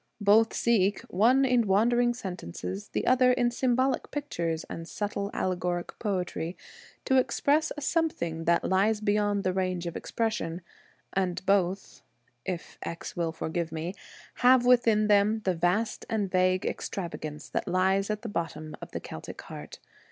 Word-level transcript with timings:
Both 0.19 0.55
seek— 0.55 1.01
one 1.23 1.45
in 1.45 1.67
wandering 1.67 2.15
sentences, 2.15 2.89
the 2.89 3.05
other 3.05 3.31
in 3.33 3.51
symbolic 3.51 4.09
pictures 4.09 4.63
and 4.67 4.87
subtle 4.87 5.29
allegoric 5.31 5.93
poetry— 5.99 6.57
to 7.05 7.17
express 7.17 7.71
a 7.77 7.81
something 7.81 8.45
that 8.45 8.63
lies 8.63 8.99
beyond 8.99 9.43
the 9.43 9.53
range 9.53 9.85
of 9.85 9.95
expression; 9.95 10.61
and 11.13 11.45
both, 11.45 12.01
if 12.45 12.79
X 12.81 13.15
will 13.15 13.31
forgive 13.31 13.71
me, 13.71 13.93
have 14.37 14.65
within 14.65 15.05
them 15.05 15.41
the 15.45 15.53
vast 15.53 16.07
and 16.09 16.31
vague 16.31 16.65
extravagance 16.65 17.47
that 17.49 17.67
lies 17.67 18.09
at 18.09 18.23
the 18.23 18.27
bottom 18.27 18.75
of 18.81 18.93
the 18.93 18.99
Celtic 18.99 19.39
heart. 19.43 19.77